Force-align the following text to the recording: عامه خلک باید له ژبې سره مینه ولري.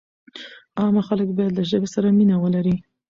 عامه 0.79 1.01
خلک 1.07 1.27
باید 1.37 1.53
له 1.57 1.63
ژبې 1.69 1.89
سره 1.95 2.07
مینه 2.17 2.35
ولري. 2.43 2.75